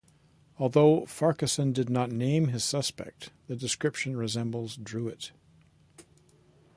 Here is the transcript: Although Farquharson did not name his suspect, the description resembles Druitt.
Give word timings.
Although 0.57 1.05
Farquharson 1.05 1.73
did 1.73 1.87
not 1.87 2.09
name 2.11 2.47
his 2.47 2.63
suspect, 2.63 3.29
the 3.45 3.55
description 3.55 4.17
resembles 4.17 4.75
Druitt. 4.75 5.31